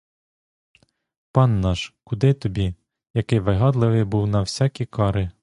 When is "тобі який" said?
2.33-3.39